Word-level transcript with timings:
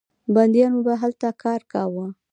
بندیانو 0.33 0.79
به 0.85 0.93
هلته 1.01 1.29
کار 1.43 1.61
کاوه. 1.71 2.07